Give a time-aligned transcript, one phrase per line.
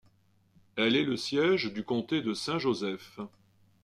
[0.77, 3.19] Elle est le siège du comté de Saint-Joseph.